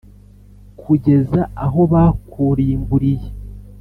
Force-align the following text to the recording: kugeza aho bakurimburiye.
kugeza 0.81 1.41
aho 1.65 1.79
bakurimburiye. 1.91 3.29